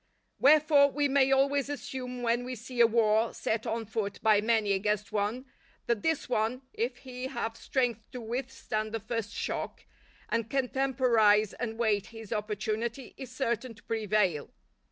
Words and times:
Wherefore 0.39 0.89
we 0.89 1.07
may 1.07 1.31
always 1.31 1.69
assume 1.69 2.23
when 2.23 2.43
we 2.43 2.55
see 2.55 2.81
a 2.81 2.87
war 2.87 3.35
set 3.35 3.67
on 3.67 3.85
foot 3.85 4.19
by 4.23 4.41
many 4.41 4.73
against 4.73 5.11
one, 5.11 5.45
that 5.85 6.01
this 6.01 6.27
one, 6.27 6.63
if 6.73 6.97
he 7.05 7.27
have 7.27 7.55
strength 7.55 8.09
to 8.11 8.19
withstand 8.19 8.93
the 8.93 8.99
first 8.99 9.31
shock, 9.31 9.85
and 10.27 10.49
can 10.49 10.69
temporize 10.69 11.53
and 11.53 11.77
wait 11.77 12.07
his 12.07 12.33
opportunity, 12.33 13.13
is 13.15 13.31
certain 13.31 13.75
to 13.75 13.83
prevail. 13.83 14.49